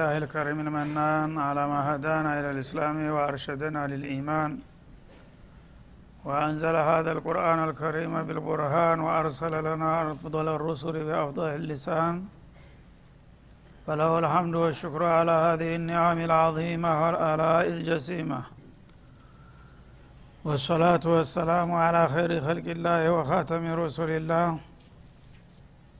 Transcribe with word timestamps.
لله 0.00 0.18
الكريم 0.24 0.60
المنان 0.60 1.38
على 1.38 1.62
ما 1.72 1.80
هدانا 1.94 2.30
إلى 2.40 2.50
الإسلام 2.50 2.96
وأرشدنا 3.14 3.86
للإيمان. 3.92 4.50
وأنزل 6.24 6.76
هذا 6.76 7.10
القرآن 7.12 7.58
الكريم 7.68 8.22
بالبرهان 8.22 9.00
وأرسل 9.00 9.54
لنا 9.68 10.12
أفضل 10.12 10.46
الرسل 10.56 10.94
بأفضل 11.04 11.48
اللسان. 11.60 12.14
فله 13.86 14.18
الحمد 14.18 14.54
والشكر 14.54 15.02
على 15.04 15.36
هذه 15.46 15.70
النعم 15.76 16.18
العظيمة 16.28 16.90
والآلاء 17.02 17.66
الجسيمة. 17.74 18.40
والصلاة 20.44 21.04
والسلام 21.14 21.68
على 21.84 22.02
خير 22.14 22.30
خلق 22.40 22.66
الله 22.76 23.00
وخاتم 23.12 23.62
رسل 23.72 24.10
الله. 24.20 24.58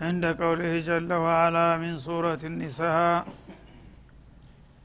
عند 0.00 0.24
قوله 0.24 0.78
جل 0.78 1.12
وعلا 1.12 1.78
من 1.78 1.98
سورة 1.98 2.38
النساء 2.44 3.26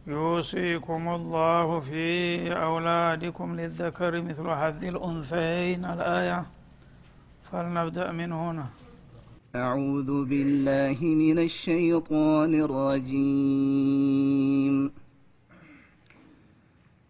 يوصيكم 0.08 1.08
الله 1.08 1.80
في 1.80 2.54
أولادكم 2.54 3.56
للذكر 3.56 4.22
مثل 4.22 4.50
حظ 4.50 4.86
الأنثيين. 4.86 5.86
الآية 5.86 6.46
فلنبدأ 7.52 8.12
من 8.12 8.32
هنا. 8.32 8.66
أعوذ 9.56 10.26
بالله 10.26 10.98
من 11.02 11.40
الشيطان 11.40 12.54
الرجيم. 12.66 14.76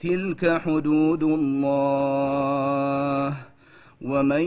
تلك 0.00 0.58
حدود 0.58 1.22
الله 1.22 2.48
ومن 4.02 4.42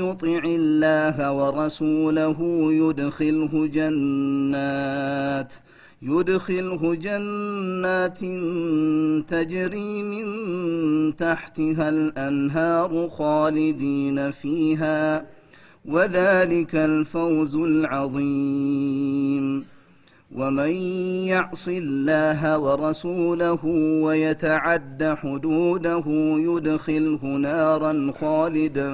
يطع 0.00 0.42
الله 0.44 1.32
ورسوله 1.32 2.38
يدخله 2.72 3.66
جنات 3.66 5.54
يدخله 6.02 6.94
جنات 6.94 8.20
تجري 9.28 10.02
من 10.02 10.26
تحتها 11.16 11.88
الأنهار 11.88 13.08
خالدين 13.08 14.30
فيها 14.30 15.26
وذلك 15.84 16.74
الفوز 16.74 17.56
العظيم. 17.56 18.94
ومن 20.34 20.72
يعص 21.30 21.68
الله 21.68 22.58
ورسوله 22.58 23.64
ويتعد 24.06 25.02
حدوده 25.22 26.06
يدخله 26.48 27.22
نارا 27.24 28.12
خالدا 28.20 28.90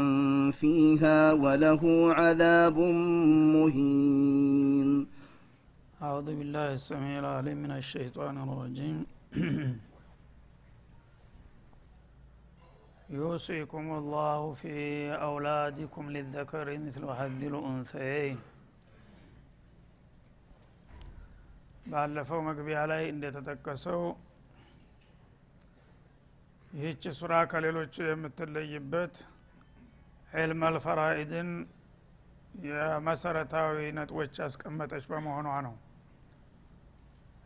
فيها 0.50 1.32
وله 1.32 1.82
عذاب 2.14 2.78
مهين. 3.56 5.06
أعوذ 6.02 6.28
بالله 6.38 6.72
السميع 6.72 7.18
العليم 7.18 7.58
من 7.64 7.70
الشيطان 7.70 8.34
الرجيم. 8.44 9.06
يوصيكم 13.20 13.84
الله 14.00 14.52
في 14.52 14.76
أولادكم 15.12 16.10
للذكر 16.10 16.78
مثل 16.78 17.02
حظ 17.18 17.44
الأنثيين. 17.44 18.36
ባለፈው 21.86 22.40
መግቢያ 22.48 22.80
ላይ 22.90 23.02
እንደተጠቀሰው 23.12 24.02
ይህች 26.72 27.04
ሱራ 27.18 27.34
ከሌሎቹ 27.50 27.94
የምትለይበት 28.08 29.14
ዕልመ 30.40 30.62
ልፈራኢድን 30.74 31.48
የመሰረታዊ 32.66 33.78
ነጥቦች 33.96 34.34
ያስቀመጠች 34.42 35.04
በመሆኗ 35.10 35.48
ነው። 35.66 35.74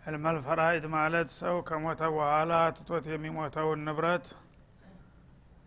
ዕልመ 0.04 0.32
ልፈራኢድ 0.36 0.84
ማለት 0.94 1.28
ሰው 1.38 1.56
ከሞተ 1.68 2.02
በኋላ 2.14 2.52
ትቶት 2.78 3.06
የሚሞተውን 3.12 3.82
ንብረት 3.86 4.26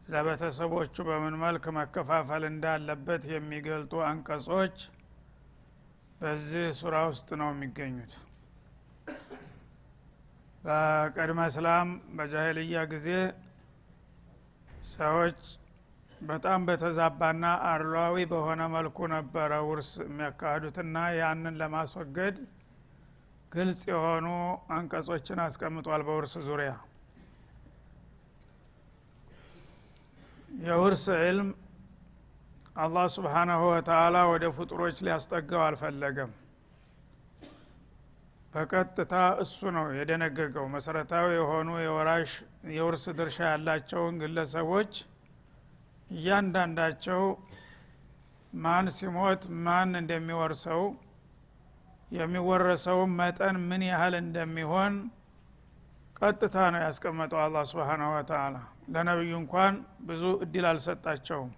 ለቤተሰቦቹ 0.09 0.95
በምን 1.07 1.35
መልክ 1.41 1.65
መከፋፈል 1.77 2.43
እንዳለበት 2.51 3.23
የሚገልጡ 3.33 3.93
አንቀጾች 4.09 4.77
በዚህ 6.21 6.67
ሱራ 6.79 6.95
ውስጥ 7.09 7.29
ነው 7.41 7.49
የሚገኙት 7.53 8.13
በቀድመ 10.67 11.39
እስላም 11.49 11.89
በጃሄልያ 12.15 12.79
ጊዜ 12.91 13.09
ሰዎች 14.91 15.39
በጣም 16.21 16.59
በተዛባና 16.67 17.43
አድሏዊ 17.69 18.25
በሆነ 18.31 18.61
መልኩ 18.75 19.07
ነበረ 19.13 19.51
ውርስ 19.67 19.89
የሚያካሂዱትና 20.03 20.95
ያንን 21.17 21.57
ለማስወገድ 21.61 22.37
ግልጽ 23.51 23.81
የሆኑ 23.91 24.25
አንቀጾችን 24.77 25.41
አስቀምጧል 25.43 26.01
በውርስ 26.07 26.33
ዙሪያ። 26.47 26.71
የውርስ 30.63 31.05
ዕልም 31.21 31.49
አላህ 32.77 33.05
ስብሓናሁ 33.15 33.61
ወተአላ 33.71 34.17
ወደ 34.31 34.45
ፍጡሮች 34.57 34.97
ሊያስጠጋው 35.05 35.63
አልፈለገም 35.67 36.31
በቀጥታ 38.57 39.13
እሱ 39.43 39.57
ነው 39.75 39.85
የደነገገው። 39.97 40.65
መሰረታዊ 40.73 41.25
የሆኑ 41.35 41.69
የወራሽ 41.81 42.31
የውርስ 42.75 43.03
ድርሻ 43.17 43.37
ያላቸውን 43.49 44.15
ግለሰቦች 44.21 44.93
እያንዳንዳቸው 46.09 47.21
ማን 48.53 48.87
ሲሞት 48.97 49.43
ማን 49.65 49.91
እንደሚወርሰው 50.01 50.81
የሚወረሰውን 52.11 53.11
መጠን 53.19 53.55
ምን 53.69 53.81
ያህል 53.89 54.13
እንደሚሆን 54.21 54.93
ቀጥታ 56.21 56.57
ነው 56.73 56.81
ያስቀመጠው 56.85 57.39
አላ 57.43 57.63
ስብሓናሁ 57.71 58.09
ወተአላ 58.15 58.55
ለነቢዩ 58.93 59.33
እንኳን 59.41 59.73
ብዙ 60.07 60.23
እድል 60.45 60.65
አልሰጣቸውም። 60.69 61.51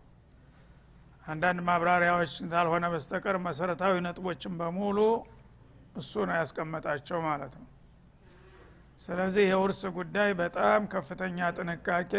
አንዳንድ 1.25 1.59
ማብራሪያዎች 1.67 2.31
ካልሆነ 2.51 2.85
በስተቀር 2.93 3.37
መሰረታዊ 3.45 3.95
ነጥቦችን 4.05 4.53
በሙሉ 4.59 4.97
እሱ 5.95 6.13
ነው 6.27 6.35
ያስቀመጣቸው 6.39 7.19
ማለት 7.27 7.53
ነው። 7.59 7.67
ስለዚህ 9.01 9.43
የውርስ 9.49 9.81
ጉዳይ 9.97 10.29
በጣም 10.39 10.87
ከፍተኛ 10.93 11.49
ጥንቃቄ 11.57 12.11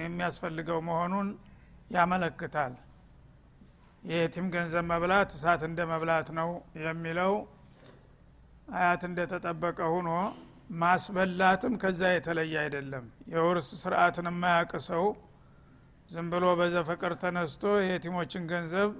የሚያስፈልገው 0.00 0.78
መሆኑን 0.88 1.28
ያመለክታል። 1.90 2.74
የየቲም 4.02 4.46
ገንዘብ 4.54 4.84
መብላት 4.90 5.30
እሳት 5.36 5.62
እንደ 5.68 5.80
መብላት 5.92 6.28
ነው 6.38 6.50
የሚለው። 6.82 7.32
አያት 8.72 9.02
እንደተጠበቀ 9.08 9.78
ሁኖ 9.94 10.10
ማስበላትም 10.80 11.74
ከዛ 11.82 12.00
የተለየ 12.12 12.54
አይደለም። 12.62 13.04
የውርስ 13.32 13.68
ስርአትን 13.82 14.26
የማያቅ 14.30 14.72
ሰው 14.88 15.04
ዝም 16.10 16.26
ብሎ 16.32 16.44
በዘፈቀር 16.58 17.12
ተነስቶ 17.22 17.64
የየቲሞችን 17.80 18.44
ገንዘብ 18.52 18.90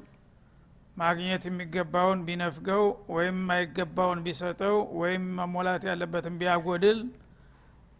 ማግኘት 0.98 1.42
የሚገባውን 1.48 2.20
ቢነፍገው 2.26 2.82
ወይም 3.14 3.36
የማይገባውን 3.38 4.20
ቢሰጠው 4.26 4.76
ወይም 5.00 5.24
መሞላት 5.38 5.82
ያለበትን 5.88 6.36
ቢያጎድል 6.40 7.00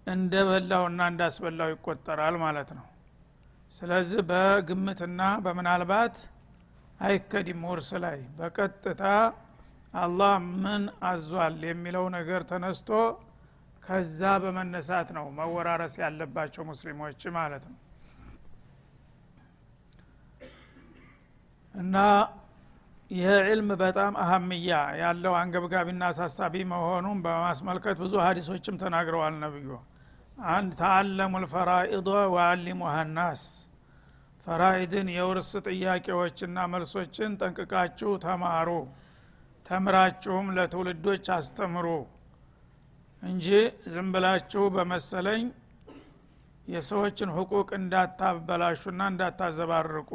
እንደ 0.06 0.34
በላውና 0.48 1.00
እንዳስበላው 1.12 1.70
ይቆጠራል 1.72 2.36
ማለት 2.44 2.70
ነው። 2.78 2.86
ስለዚህ 3.72 4.20
በግምትና 4.30 5.22
በምናልባት 5.44 6.16
አይከዲም 7.00 7.60
ውርስ 7.70 7.90
ላይ 8.04 8.18
በቀጥታ 8.38 9.02
አላህ 9.94 10.32
ምን 10.62 10.82
አዟል 11.08 11.58
የሚለው 11.68 12.06
ነገር 12.16 12.40
ተነስቶ 12.50 12.88
ከዛ 13.82 14.30
በመነሳት 14.42 15.08
ነው 15.16 15.26
መወራረስ 15.36 15.94
ያለባቸው 16.02 16.62
ሙስሊሞች 16.70 17.20
ማለት 17.36 17.64
ነው። 17.70 17.78
እና 21.74 21.96
ይህ 23.10 23.31
ዕልም 23.44 23.69
በጣም 23.81 24.14
አህምያ 24.22 24.70
ያለው 25.00 25.34
አንገብጋቢና 25.38 26.02
አሳሳቢ 26.10 26.55
መሆኑን 26.72 27.19
በማስመልከት 27.25 27.96
ብዙ 28.02 28.14
ሀዲሶችም 28.25 28.76
ተናግረዋል 28.82 29.34
ነብዩ 29.44 29.69
አንድ 30.50 30.72
ተአለሙ 30.81 31.40
ልፈራኢዶ 31.44 32.08
ወአሊሙሃ 32.34 32.96
ናስ። 33.14 33.44
ፈራኢድን 34.46 35.08
የውርስ 35.14 35.49
ጥያቄዎችና 35.66 36.66
መልሶችን 36.72 37.32
ጠንቅቃችሁ 37.41 38.10
ተማሩ። 38.24 38.69
ተምራችሁም 39.67 40.46
ለትውልዶች 40.56 41.27
አስተምሩ 41.34 41.86
እንጂ 43.22 43.46
ዝም 43.94 44.08
ብላችሁ 44.15 44.62
በመሰለኝ 44.77 45.43
የሰዎችን 46.67 47.32
ህቁቅ 47.36 47.69
እንዳታበላሹና 47.79 49.00
እንዳታዘባርቁ 49.12 50.10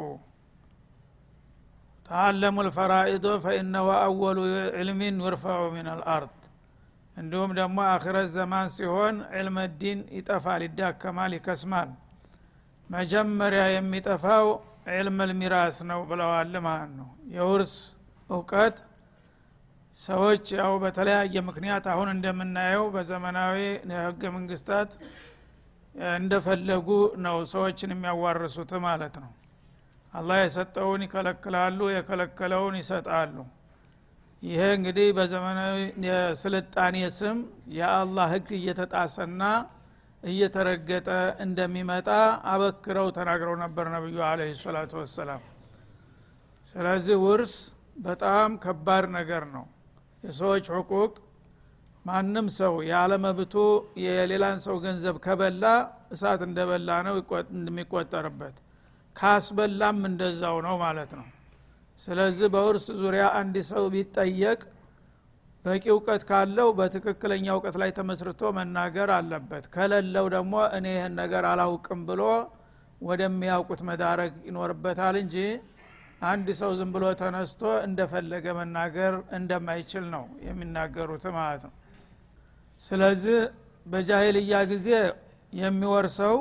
ተአለሙ 2.06 2.56
ልፈራኢዶ 2.66 3.26
ፈኢነሁ 3.44 3.86
አወሉ 3.98 4.38
ዕልሚን 4.80 5.16
ዩርፈዑ 5.24 5.60
ምን 5.74 5.86
አልአርድ 5.92 6.34
እንዲሁም 7.16 7.50
ደግሞ 7.58 7.78
አክረት 7.90 8.28
ዘማን 8.34 8.68
ሲሆን 8.74 9.16
ዕልመ 9.38 9.58
ዲን 9.80 10.00
ይጠፋል 10.16 10.62
ይዳከማል 10.66 11.32
ይከስማል። 11.36 11.90
መጀመሪያ 12.90 13.62
የሚጠፋው 13.74 14.46
ዕልም 14.94 15.18
ልሚራስ 15.28 15.76
ነው 15.90 16.00
ብለዋል 16.10 16.54
ማለት 16.66 16.90
ነው። 16.98 17.06
የውርስ 17.36 17.74
እውቀት 18.30 18.76
ሰዎች 19.98 20.44
ያው 20.58 20.72
በተለያየ 20.82 21.42
ምክንያት 21.48 21.84
አሁን 21.92 22.08
እንደምናየው 22.14 22.84
በዘመናዊ 22.94 23.56
ህገ 24.00 24.22
መንግስታት 24.36 24.90
እንደፈለጉ 26.16 26.88
ነው 27.26 27.36
ሰዎችን 27.52 27.92
የሚያዋርሱት 27.94 28.72
ማለት 28.86 29.16
ነው 29.22 29.30
አላህ 30.14 30.38
የሰጠውን 30.42 31.02
ይከለክላሉ 31.04 31.78
የከለከለውን 31.92 32.74
ይሰጣሉ። 32.80 33.36
ይሄ 34.42 34.62
እንግዲህ 34.76 35.06
በዘመናዊ 35.16 35.76
የስልጣኔ 36.06 36.96
ስም 37.18 37.38
የአላህ 37.76 38.26
ህግ 38.34 38.48
እየተጣሰና 38.58 39.42
እየተረገጠ 40.22 41.08
እንደሚመጣ 41.44 42.08
አበክረው 42.52 43.08
ተናግረው 43.16 43.56
ነበር 43.62 43.86
ነቢዩ 43.94 44.18
አለ 44.28 44.40
ሰላቱ 44.60 44.92
ወሰላም። 45.02 45.42
ስለዚህ 46.74 47.16
ውርስ 47.24 47.54
በጣም 48.04 48.50
ከባድ 48.62 49.04
ነገር 49.16 49.44
ነው። 49.54 49.64
የሰዎች 50.24 50.66
ሕቁቅ 50.74 51.12
ማንም 52.04 52.46
ሰው 52.56 52.74
ያለመብቱ 52.90 53.54
የሌላን 54.04 54.58
ሰው 54.64 54.76
ገንዘብ 54.84 55.16
ከበላ 55.26 55.64
እሳት 56.14 56.40
እንደበላ 56.48 56.90
ነው 57.06 57.14
እንደሚቆጠርበት 57.54 58.56
ካስበላም 59.16 60.00
እንደዛው 60.08 60.56
ነው 60.66 60.74
ማለት 60.82 61.12
ነው። 61.18 61.26
ስለዚህ 62.00 62.48
በውርስ 62.54 62.86
ዙሪያ 63.02 63.24
አንድ 63.40 63.56
ሰው 63.68 63.84
ቢጠየቅ 63.92 64.60
በቂ 65.64 65.84
እውቀት 65.92 66.22
ካለው 66.28 66.68
በትክክለኛ 66.78 67.46
እውቀት 67.54 67.76
ላይ 67.82 67.90
ተመስርቶ 67.98 68.50
መናገር 68.56 69.10
አለበት። 69.16 69.64
ከሌለው 69.74 70.26
ደግሞ 70.34 70.54
እኔ 70.76 70.86
ይህን 70.96 71.14
ነገር 71.20 71.44
አላውቅም 71.52 72.00
ብሎ 72.08 72.22
ወደሚያውቁት 73.00 73.80
መዳረግ 73.88 74.34
ይኖርበታል 74.48 75.16
እንጂ 75.22 75.36
አንድ 76.24 76.48
ሰው 76.60 76.70
ዝም 76.78 76.90
ብሎ 76.94 77.04
ተነስቶ 77.20 77.62
እንደፈለገ 77.86 78.46
መናገር 78.58 79.14
እንደማይችል 79.38 80.04
ነው 80.14 80.24
የሚናገሩት 80.46 81.24
ማለት 81.38 81.62
ነው። 81.68 81.72
ስለዚህ 82.82 83.38
በጃሂልያ 83.86 84.58
ጊዜ 84.70 84.88
የሚወርሰው 85.52 86.36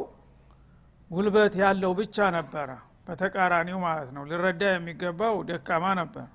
ጉልበት 1.12 1.54
ያለው 1.62 1.92
ብቻ 2.00 2.18
ነበረ። 2.36 2.70
በተቃራኒው 3.08 3.78
ማለት 3.86 4.10
ነው። 4.16 4.24
ሊረዳ 4.30 4.64
የሚገባው 4.72 5.36
ደካማ 5.50 5.86
ነበር። 6.00 6.28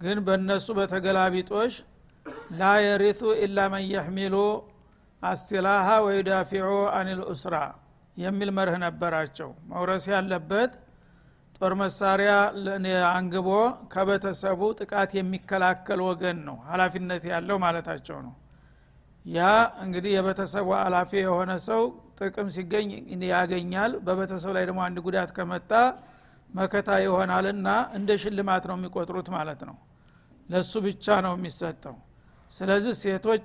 ግን 0.00 0.18
በእነሱ 0.26 0.66
በተገላቢጦሽ 0.78 1.74
ላ 2.58 2.72
የሪቱ 2.84 3.20
ኢላ 3.44 3.58
መን 3.72 3.84
የሕሚሉ 3.92 4.34
አስቲላሃ 5.22 5.86
ወዩዳፊዑ 6.04 6.66
አኒል 6.98 7.20
ኡስራ 7.32 7.54
የሚል 8.16 8.50
መርህ 8.56 8.76
ነበራቸው። 8.84 9.50
መውረስ 9.70 10.04
ያለበት 10.12 10.72
ጦር 11.60 11.72
መሳሪያ 11.80 12.32
አንግቦ 13.12 13.48
ከቤተሰቡ 13.92 14.60
ጥቃት 14.80 15.10
የሚከላከል 15.18 16.00
ወገን 16.08 16.38
ነው። 16.48 16.56
ሀላፊነት 16.68 17.24
ያለው 17.32 17.56
ማለታቸው 17.64 18.18
ነው። 18.26 18.34
ያ 19.24 19.40
እንግዲህ 19.84 20.12
የቤተሰቡ 20.16 20.68
ኃላፊ 20.80 21.10
የሆነ 21.22 21.52
ሰው 21.66 21.82
ጥቅም 22.18 22.48
ሲገኝ 22.54 22.88
ያገኛል። 23.32 23.92
በቤተሰብ 24.06 24.52
ላይ 24.56 24.64
ደግሞ 24.68 24.80
አንድ 24.86 24.98
ጉዳት 25.06 25.30
ከመጣ 25.36 25.70
መከታ 26.50 26.90
ይሆናልና 27.04 27.68
እንደ 27.96 28.10
ሽልማት 28.22 28.64
ነው 28.70 28.76
የሚቆጥሩት 28.78 29.28
ማለት 29.36 29.60
ነው። 29.68 29.76
ለሱ 30.48 30.72
ብቻ 30.86 31.06
ነው 31.26 31.32
የሚሰጠው። 31.38 31.96
ስለዚህ 32.50 32.92
ሴቶች 33.02 33.44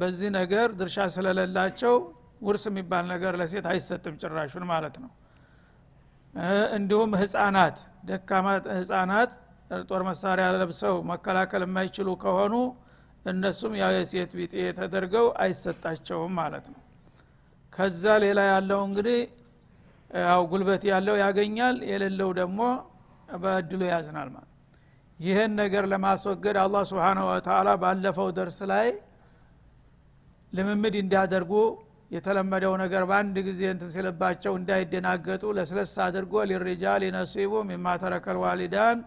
በዚህ 0.00 0.30
ነገር 0.38 0.68
ድርሻ 0.80 1.06
ስለሌላቸው 1.14 1.94
ውርስ 2.42 2.64
የሚባል 2.70 3.04
ነገር 3.12 3.32
ለሴት 3.40 3.66
አይሰጥም 3.72 4.14
ጭራሹን 4.22 4.64
ማለት 4.72 4.96
ነው። 5.04 5.10
እንዲሁም 6.76 7.10
ህፃናት 7.22 7.76
ደካማ 8.08 8.46
ህፃናት 8.76 9.32
ጦር 9.88 10.02
መሳሪያ 10.08 10.46
ለብሰው 10.54 10.94
መከላከል 11.10 11.62
የማይችሉ 11.66 12.08
ከሆኑ 12.22 12.54
እነሱም 13.24 13.74
ያው 13.80 13.90
የሴት 13.96 14.32
ቢጤ 14.38 14.54
ተደርገው 14.78 15.26
አይሰጣቸውም 15.44 16.32
ማለት 16.40 16.66
ነው 16.72 16.80
ከዛ 17.72 18.04
ሌላ 18.24 18.40
ያለው 18.52 18.80
እንግዲህ 18.88 19.20
ያው 20.24 20.42
ጉልበት 20.50 20.82
ያለው 20.92 21.14
ያገኛል 21.24 21.76
የሌለው 21.90 22.30
ደግሞ 22.40 22.60
በእድሉ 23.42 23.80
ያዝናል 23.92 24.28
ማለት 24.34 24.48
ይህን 25.18 25.52
ነገር 25.60 25.84
ለማስወገድ 25.92 26.56
አላህ 26.64 26.82
ስብሓንሁ 26.90 27.24
ወተላ 27.30 27.70
ባለፈው 27.82 28.28
ደርስ 28.38 28.58
ላይ 28.72 28.88
ልምምድ 30.52 30.94
እንዲያደርጉ 31.02 31.52
የተለመደው 32.10 32.74
ነገር 32.82 33.02
በአንድ 33.10 33.36
ጊዜ 33.46 33.60
እንትን 33.74 33.90
ሲልባቸው 33.94 34.52
እንዳይደናገጡ 34.60 35.42
ለስለስ 35.58 35.92
አድርጎ 36.06 36.42
ሊሪጃል 36.50 37.02
ነሲቡ 37.16 37.52
ሚማ 37.70 37.94
ተረከል 38.02 38.38
ዋሊዳን 38.44 38.98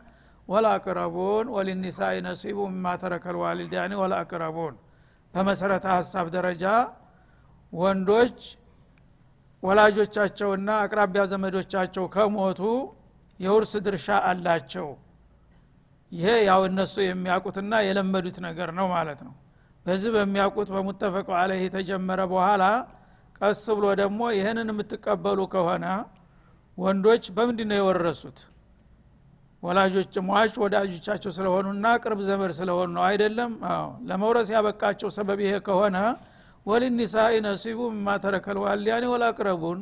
ወላቅረቡን 0.48 1.48
ወሊኒሳኢ 1.56 2.16
ነሲቡ 2.28 2.60
ሚማ 2.74 2.88
ተረከል 3.04 3.38
ዋሊዳኒ 3.44 3.94
ወላቅረቡን 4.02 4.74
በመሰረተ 5.34 5.86
ሀሳብ 5.98 6.28
ደረጃ 6.36 6.64
ወንዶች 7.76 8.40
ወላጆቻቸውና 9.64 10.70
አቅራቢያ 10.84 11.22
ዘመዶቻቸው 11.32 12.06
ከሞቱ 12.14 12.62
የውርስ 13.40 13.74
ድርሻ 13.86 14.08
አላቸው። 14.30 14.88
ይሄ 16.12 16.28
ያው 16.50 16.62
እነሱ 16.68 16.96
የሚያውቁትና 17.04 17.74
የለመዱት 17.88 18.38
ነገር 18.48 18.70
ነው 18.78 18.88
ማለት 18.94 19.20
ነው። 19.28 19.34
በዚህ 19.86 20.12
በሚያውቁት 20.16 20.70
በሙተፈቁ 20.76 21.28
አለህ 21.40 21.60
የተጀመረ 21.64 22.22
በኋላ 22.32 22.64
ቀስ 23.40 23.64
ብሎ 23.78 23.86
ደግሞ 24.02 24.22
ይህንን 24.38 24.70
የምትቀበሉ 24.74 25.40
ከሆነ 25.54 25.86
ወንዶች 26.78 27.26
በምንድ 27.36 27.60
ነው 27.70 27.78
የወረሱት? 27.80 28.38
ወላጆች 29.64 30.16
ሟች 30.28 30.56
ወዳጆቻቸው 30.64 31.32
ስለሆኑና 31.38 31.86
ቅርብ 32.04 32.20
ዘመድ 32.30 32.52
ስለሆኑ 32.58 32.90
ነው 32.98 33.04
አይደለም? 33.10 33.52
ለመውረስ 34.10 34.50
ያበቃቸው 34.56 35.10
ሰበብ 35.18 35.40
ይሄ 35.46 35.54
ከሆነ 35.68 35.98
ወሊኒሳኢ 36.66 37.34
ነሲቡ 37.46 37.80
ምማ 37.96 38.08
ተረከል 38.24 38.58
ዋልያኒ 38.64 39.04
ወላቅረቡን። 39.12 39.80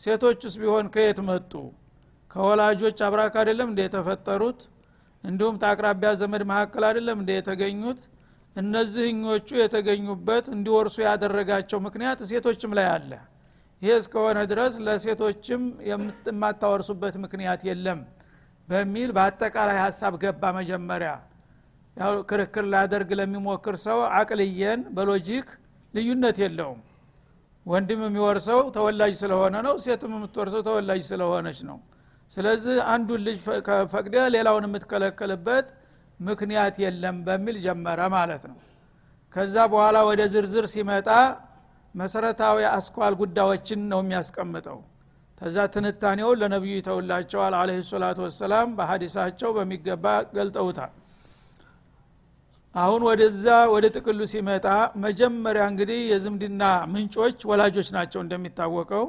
ሴቶችስ 0.00 0.54
ቢሆን 0.60 0.86
ከየት 0.94 1.18
መጡ? 1.28 1.52
ከወላጆች 2.30 2.98
አብራክ 3.06 3.34
አይደለም 3.40 3.68
እንደ 3.72 3.80
የተፈጠሩት? 3.84 4.60
እንዲሁም 5.24 5.54
ታቅራቢያ 5.62 6.10
ዘመድ 6.20 6.42
መካከል 6.50 6.84
አይደለም 6.88 7.18
እንደ 7.22 7.30
የተገኙት? 7.36 8.00
እነዚህኞቹ 8.56 9.48
የተገኙበት 9.60 10.44
እንዲወርሱ 10.54 10.96
ያደረጋቸው 11.06 11.78
ምክንያት 11.86 12.18
ሴቶችም 12.30 12.72
ላይ 12.78 12.86
አለ። 12.94 13.10
ይሄ 13.82 13.94
እስከሆነ 14.00 14.38
ድረስ 14.50 14.74
ለሴቶችም 14.86 15.62
የማታወርሱበት 15.88 17.14
ምክንያት 17.24 17.62
የለም 17.68 18.00
በሚል 18.68 19.10
በአጠቃላይ 19.16 19.78
ሀሳብ 19.84 20.14
ገባ 20.22 20.52
መጀመሪያ። 20.58 21.10
ያው 21.96 22.14
ክርክር 22.30 22.64
ላደርግ 22.72 23.10
ለሚሞክር 23.18 23.76
ሰው 23.84 23.98
አቅልየን 24.18 24.80
በሎጂክ 24.96 25.48
ልዩነት 25.94 26.38
የለውም። 26.44 26.80
ወንድም 27.66 28.00
የሚወርሰው 28.06 28.60
ተወላጅ 28.74 29.12
ስለሆነ 29.20 29.54
ነው 29.66 29.74
ሴትም 29.84 30.12
የምትወርሰው 30.16 30.62
ተወላጅ 30.66 31.02
ስለሆነች 31.10 31.58
ነው። 31.68 31.78
ስለዚህ 32.32 32.76
አንዱን 32.92 33.20
ልጅ 33.26 33.38
ፈቅደ 33.92 34.16
ሌላውን 34.34 34.66
የምትከለከልበት 34.68 35.66
ምክንያት 36.20 36.76
የለም 36.84 37.16
በሚል 37.26 37.56
ጀመረ 37.64 38.00
ማለት 38.14 38.42
ነው። 38.50 38.58
ከዛ 39.36 39.56
በኋላ 39.72 39.98
ወደ 40.08 40.22
ዝርዝር 40.32 40.66
ሲመጣ 40.72 41.08
መሰረታዊ 41.94 42.58
አስኳል 42.72 43.14
ጉዳዮችን 43.20 43.80
ነው 43.90 44.00
የሚያስቀምጠው። 44.02 44.78
ከዛ 45.40 45.56
ትንታኔውን 45.74 46.38
ለነቢዩ 46.40 46.74
ይተውላቸዋል 46.78 47.54
አለ 47.60 47.70
ሰላቱ 47.88 48.18
ወሰላም 48.26 48.68
በሀዲሳቸው 48.78 49.50
በሚገባ 49.56 50.04
ገልጠውታል 50.36 50.92
አሁን 52.74 53.02
ወደዛ 53.08 53.44
ወደ 53.72 53.86
ጥቅሉ 53.96 54.20
ሲመጣ 54.30 54.66
መጀመሪያ 55.04 55.64
እንግዲህ 55.72 55.98
የዝምድና 56.10 56.62
ምንጮች 56.92 57.38
ወላጆች 57.50 57.88
ናቸው 57.96 58.20
እንደሚታወቀው። 58.24 59.04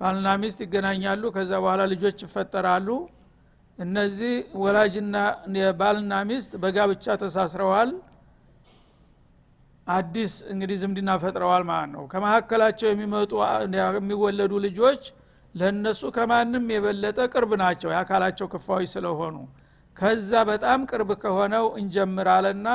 ባልና 0.00 0.28
ሚስት 0.42 0.58
ይገናኛሉ 0.64 1.22
ከዛ 1.36 1.52
በኋላ 1.62 1.82
ልጆች 1.92 2.18
ይፈጠራሉ። 2.24 2.88
እነዚህ 3.78 4.34
ወላጅና 4.62 5.16
ባልና 5.80 6.12
ሚስት 6.30 6.52
በጋብቻ 6.62 7.16
ተሳስረዋል። 7.22 7.90
አዲስ 9.86 10.32
እንግዲህ 10.52 10.76
ዝምድና 10.82 11.10
ፈጥረዋል 11.22 11.64
ማለት 11.70 11.90
ነው። 11.94 12.04
ከመካከላቸው 12.12 12.88
የሚመጡ 12.90 13.32
የሚወለዱ 13.96 14.52
ልጆች 14.66 15.02
ለእነሱ 15.54 16.02
ከማንም 16.16 16.64
የበለጠ 16.74 17.18
ቅርብ 17.32 17.52
ናቸው 17.62 17.90
የአካላቸው 17.92 18.46
ክፋዎች 18.54 18.88
ስለሆኑ 18.94 19.36
ከዛ 19.96 20.30
በጣም 20.48 20.80
ቅርብ 20.90 21.10
ከሆነው 21.22 21.66
እንጀምራለና 21.80 22.68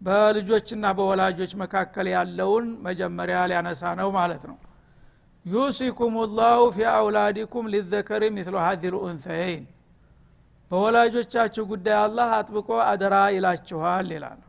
በልጆችና 0.00 0.84
በወላጆች 0.96 1.52
መካከል 1.62 2.06
ያለውን 2.14 2.66
መጀመሪያ 2.86 3.36
ሊያነሳ 3.50 3.92
ነው 4.00 4.08
ማለት 4.16 4.42
ነው። 4.50 4.56
ዩሲኩም 5.44 6.14
ላሁ 6.38 6.60
ፊ 6.74 6.86
አውላዲኩም 6.92 7.64
ሊዘከሪ 7.74 8.22
ሚትሉ 8.36 8.56
ሀዚ 8.64 8.82
ልኡንሰይን 8.94 9.64
በወላጆቻችሁ 10.70 11.64
ጉዳይ 11.72 11.96
አላህ 12.02 12.28
አጥብቆ 12.38 12.68
አደራ 12.84 13.16
ይላችኋል 13.34 14.06
ይላል። 14.14 14.40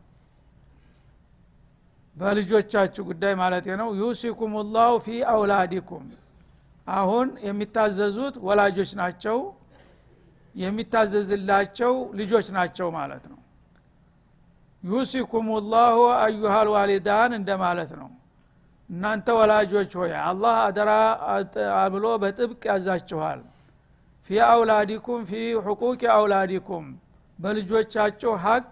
በልጆቻችሁ 2.16 3.02
ጉዳይ 3.10 3.34
ማለት 3.40 3.66
ነው። 3.80 3.88
ዩሲኩም 4.00 4.54
ላሁ 4.74 4.92
ፊ 5.04 5.18
አውላዲኩም። 5.32 6.04
አሁን 6.92 7.28
የሚታዘዙት 7.46 8.34
ወላጆች 8.46 8.90
ናቸው 9.00 9.38
የሚታዘዝላቸው 10.56 11.92
ልጆች 12.18 12.46
ናቸው 12.56 12.88
ማለት 12.96 13.24
ነው። 13.32 13.40
ዩሲኩም 14.82 15.46
ላሁ 15.70 15.96
አዩሃል 16.18 16.68
ዋሊዳን 16.74 17.32
እንደማለት 17.38 17.92
ነው። 18.00 18.10
እናንተ 18.90 19.28
ወላጆች 19.38 19.92
ሆይ 20.00 20.12
አላህ 20.26 20.56
አደራ 20.64 20.90
ብሎ 21.94 22.06
በጥብቅ 22.22 22.62
ያዛችኋል። 22.70 23.40
ፊ 24.30 24.38
አውላዲኩም 24.46 25.22
ፊ 25.28 25.32
ሕቁቅ 25.66 26.02
አውላዲኩም 26.14 26.86
በልጆቻቸው 27.38 28.32
ሀቅ 28.44 28.68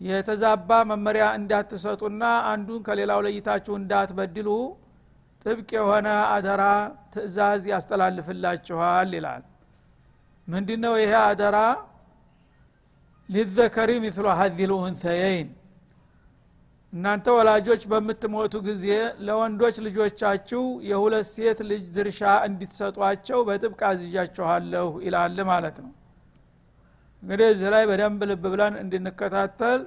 የተዛባ 0.00 0.70
መመሪያ 0.90 1.24
እንዳትሰጡና 1.38 2.22
አንዱን 2.50 2.82
ከሌላው 2.86 3.20
ለይታችሁ 3.26 3.74
እንዳትበድሉ 3.80 4.48
ጥብቅ 5.44 5.68
የሆነ 5.76 6.06
አደራ 6.34 6.62
ትእዛዝ 7.14 7.62
ያስተላልፍላችኋል 7.72 9.10
ይላል 9.18 9.42
ምንድ 10.50 10.68
ነው 10.82 10.94
ይሄ 11.00 11.12
አደራ? 11.24 11.56
ሊዘከሪ 13.28 13.90
ሚስሉ 14.04 14.26
ሀዚል 14.38 14.70
ኡንሰየይን። 14.78 15.48
እናንተ 16.92 17.26
ወላጆች 17.36 17.82
በምትሞቱ 17.90 18.54
ጊዜ 18.68 18.84
ለወንዶች 19.26 19.76
ልጆቻችሁ 19.86 20.62
የሁለት 20.88 21.26
ሴት 21.34 21.58
ልጅ 21.70 21.82
ድርሻ 21.96 22.20
እንዲትሰጧቸው 22.46 23.38
በጥብቅ 23.48 23.80
አዝጃችኋለሁ 23.90 24.88
ይላል 25.06 25.38
ማለት 25.50 25.76
ነው። 25.84 25.92
እንግዲህ 27.22 27.46
እዚህ 27.52 27.68
ላይ 27.74 27.84
በደንብ 27.90 28.20
ልብ 28.30 28.44
ብለን 28.52 28.74
እንድንከታተል። 28.82 29.80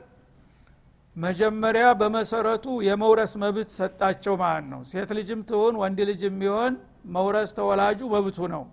መጀመሪያ 1.15 1.86
በመሰረቱ 2.00 2.65
የመውረስ 2.88 3.34
መብት 3.43 3.70
ሰጣቸው 3.79 4.36
ማለት 4.43 4.65
ነው። 4.72 4.82
ሴት 4.91 5.10
ልጅም 5.17 5.41
ትሁን 5.50 5.75
ወንድ 5.82 6.00
ልጅም 6.12 6.38
ቢሆን 6.41 6.74
መውረስ 7.15 7.51
ተወላጁ 7.58 8.00
መብቱ 8.15 8.48
ነው 8.53 8.63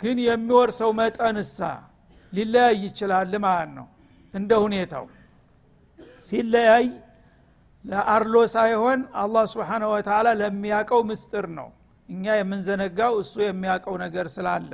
ግን 0.00 0.16
የሚወርሰው 0.24 0.90
መጠንሳ 0.98 1.58
ሊለያይ 2.32 2.76
ይችላል 2.84 3.32
ማለት 3.44 3.70
ነው 3.76 3.86
እንደ 4.34 4.52
ሁኔታው። 4.64 5.04
ሲለያይ 6.26 6.86
ለአርሎ 7.84 8.36
ሳይሆን 8.54 9.00
አላህ 9.22 9.44
ስብሓንሁ 9.52 9.88
ወተላ 9.94 10.28
ለሚያቀው 10.40 11.00
ምስጥር 11.10 11.46
ነው። 11.58 11.68
እኛ 12.08 12.24
የምንዘነጋው 12.38 13.14
እሱ 13.22 13.34
የሚያቀው 13.44 13.94
ነገር 14.04 14.26
ስላለ። 14.34 14.72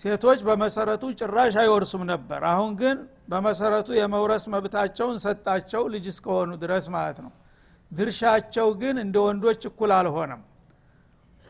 ሴቶች 0.00 0.40
በመሰረቱ 0.46 1.04
ጭራሽ 1.20 1.54
አይወርሱም 1.62 2.02
ነበር። 2.12 2.40
አሁን 2.50 2.72
ግን 2.80 2.96
በመሰረቱ 3.30 3.88
የመውረስ 3.98 4.44
መብታቸውን 4.52 5.16
ሰጣቸው 5.24 5.82
ልጅ 5.94 6.06
እስከሆኑ 6.12 6.50
ድረስ 6.62 6.86
ማለት 6.96 7.18
ነው። 7.24 7.32
ድርሻቸው 7.92 8.68
ግን 8.80 8.96
እንደ 9.04 9.16
ወንዶች 9.26 9.62
እኩል 9.70 9.92
አልሆነም 9.98 10.42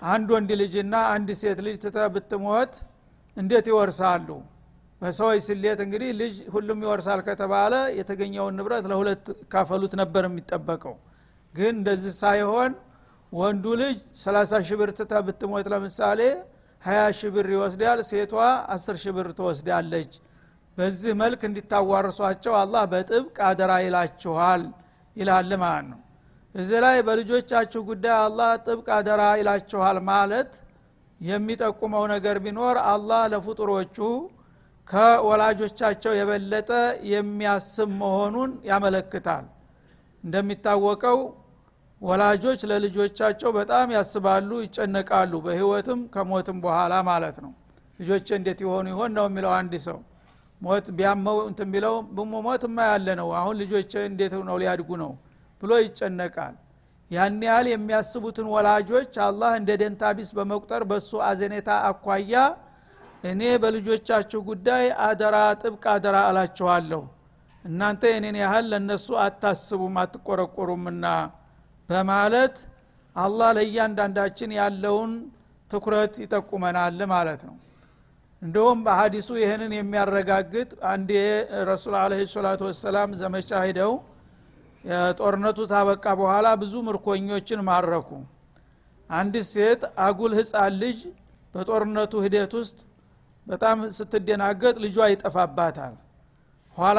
አንድ 0.06 0.28
ወንድ 0.34 0.50
ልጅና 0.60 0.94
አንድ 1.14 1.28
ሴት 1.40 1.58
ልጅ 1.66 1.76
ትተ 1.84 1.98
ብትሞት 2.14 2.72
እንዴት 3.36 3.66
ይወርሳሉ? 3.70 4.28
በሰዎች 5.02 5.40
ስሌት 5.46 5.80
እንግዲህ 5.84 6.10
ልጅ 6.20 6.34
ሁሉም 6.54 6.78
ይወርሳል 6.84 7.20
ከተባለ 7.28 7.74
የተገኘውን 7.98 8.54
ንብረት 8.58 8.84
ለሁለት 8.90 9.24
ካፈሉት 9.52 9.92
ነበር 10.00 10.22
የሚጠበቀው። 10.28 10.94
ግን 11.54 11.74
እንደዚህ 11.76 12.14
ሳይሆን 12.22 12.72
ወንዱ 13.32 13.64
ልጅ 13.82 13.98
30 14.20 14.62
ሺህ 14.68 14.80
ትተ 14.98 15.12
ብትሞት 15.26 15.66
ለምሳሌ 15.72 16.20
20 16.82 17.12
ሺህ 17.18 17.30
ብር 17.36 17.48
ይወስዳል 17.54 18.00
ሴቷ 18.10 18.32
10 18.74 18.98
ሺህ 19.02 19.16
ትወስዳለች። 19.38 20.12
በዚህ 20.78 21.12
መልክ 21.22 21.40
እንዲታዋርሷቸው 21.48 22.52
አላህ 22.54 22.82
በጥብቅ 22.92 23.36
አደራ 23.48 23.72
ይላችኋል 23.86 24.62
ይላል 25.16 25.50
ማለት 25.62 25.86
ነው 25.90 25.98
እዚህ 26.54 26.78
ላይ 26.84 26.96
በልጆቻችሁ 27.06 27.80
ጉዳይ 27.88 28.14
አላህ 28.20 28.50
ጥብቅ 28.64 28.88
አደራ 28.96 29.22
ይላችኋል 29.40 29.98
ማለት 30.08 30.52
የሚጠቁመው 31.20 32.04
ነገር 32.12 32.36
ቢኖር 32.44 32.76
አላህ 32.90 33.22
ለፍጡሮቹ 33.32 33.96
ከወላጆቻቸው 34.88 36.12
የበለጠ 36.18 36.70
የሚያስብ 37.12 37.90
መሆኑን 38.00 38.50
ያመለክታል። 38.70 39.44
እንደሚታወቀው 40.24 41.18
ወላጆች 42.00 42.60
ለልጆቻቸው 42.70 43.50
በጣም 43.56 43.88
ያስባሉ 43.96 44.50
ይጨነቃሉ 44.64 45.32
በህይወትም 45.46 46.00
ከሞትም 46.14 46.58
በኋላ 46.64 46.94
ማለት 47.10 47.36
ነው። 47.44 47.52
ልጆች 47.98 48.28
እንዴት 48.36 48.60
የሆኑ 48.64 48.86
ይሆን 48.92 49.12
ነው 49.18 49.24
የሚለው 49.28 49.52
አንድ 49.58 49.72
ሰው። 49.86 49.98
ሞት 50.60 50.86
ቢያመው 50.98 51.38
እንትን 51.48 51.68
ቢለው 51.74 51.94
ሞትማ 52.42 52.78
ያለ 52.90 53.08
ነው። 53.20 53.28
አሁን 53.40 53.54
ልጆች 53.62 53.92
እንዴት 54.04 54.32
ነው 54.48 54.56
ሊያድጉ 54.62 54.90
ነው 55.02 55.10
ብሎ 55.62 55.72
ይጨነቃል። 55.82 56.54
ያን 57.10 57.36
ያህል 57.46 57.66
የሚያስቡትን 57.70 58.48
ወላጆች 58.54 59.12
አላህ 59.26 59.52
እንደ 59.60 59.70
ደንታ 59.82 60.02
ቢስ 60.16 60.30
በመቁጠር 60.38 60.82
በእሱ 60.90 61.10
አዘኔታ 61.28 61.68
አኳያ 61.88 62.34
እኔ 63.24 63.42
በልጆቻችሁ 63.62 64.40
ጉዳይ 64.48 64.84
አደራ 65.06 65.36
ጥብቅ 65.62 65.84
አደራ 65.94 66.16
አላችኋለሁ። 66.28 67.02
እናንተ 67.64 68.02
የኔን 68.12 68.36
ያህል 68.42 68.66
ለእነሱ 68.72 69.08
አታስቡም 69.24 69.96
አትቆረቆሩምና 70.02 71.06
በማለት 71.88 72.56
አላህ 73.16 73.48
ለእያንዳንዳችን 73.58 74.50
ያለውን 74.58 75.12
ትኩረት 75.70 76.14
ይጠቁመናል 76.22 77.00
ማለት 77.12 77.40
ነው። 77.48 77.56
እንደውም 78.42 78.78
በሀዲሱ 78.86 79.28
ይህንን 79.40 79.72
የሚያረጋግጥ 79.76 80.70
አንድ 80.92 81.10
ረሱል 81.70 81.94
አለ 82.02 82.12
ሰላቱ 82.34 82.60
ወሰላም 82.68 83.10
ዘመቻ 83.20 83.50
ሂደው 83.64 83.92
ጦርነቱ 85.18 85.58
ታበቃ 85.70 86.06
በኋላ 86.20 86.48
ብዙ 86.60 86.74
ምርኮኞችን 86.88 87.60
ማረኩ። 87.68 88.08
አንድ 89.10 89.34
ሴት 89.50 89.82
አጉል 90.06 90.32
ህፃን 90.38 90.74
ልጅ 90.82 90.98
በጦርነቱ 91.54 92.12
ሂደት 92.24 92.52
ውስጥ 92.58 92.78
በጣም 93.46 93.78
ስትደናገጥ 93.96 94.74
ልጇ 94.84 94.96
ይጠፋባታል። 95.12 95.94
ኋላ 96.76 96.98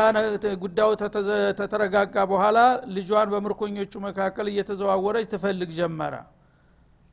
ጉዳዩ 0.64 0.90
ተተረጋጋ 1.60 2.16
በኋላ 2.32 2.58
ልጇን 2.96 3.30
በምርኮኞቹ 3.34 3.94
መካከል 4.08 4.48
እየተዘዋወረች 4.52 5.28
ትፈልግ 5.34 5.70
ጀመረ። 5.78 6.14